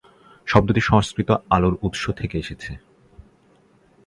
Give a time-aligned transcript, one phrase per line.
[0.47, 2.71] শব্দটি সংস্কৃত আলোর উত্স থেকে এসেছে।